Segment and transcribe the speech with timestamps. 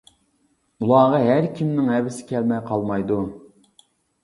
[0.85, 3.21] ئۇلارغا ھەر كىمنىڭ ھەۋىسى كەلمەي قالمايدۇ.